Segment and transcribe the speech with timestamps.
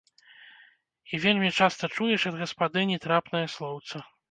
[1.13, 4.07] І вельмі часта чуеш ад гаспадыні трапнае слоўца.